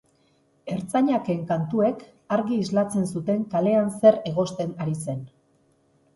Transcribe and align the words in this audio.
Hertzainak-en 0.75 1.43
kantuek 1.51 2.01
argi 2.39 2.57
islatzen 2.65 3.07
zuten 3.17 3.45
kalean 3.53 3.93
zer 4.01 4.19
egosten 4.33 4.75
ari 4.87 4.99
zen. 5.07 5.23